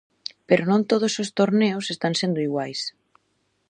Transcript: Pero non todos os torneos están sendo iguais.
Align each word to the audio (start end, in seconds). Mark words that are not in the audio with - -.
Pero 0.47 0.63
non 0.71 0.87
todos 0.91 1.13
os 1.23 1.29
torneos 1.39 1.85
están 1.93 2.13
sendo 2.21 2.39
iguais. 2.47 2.79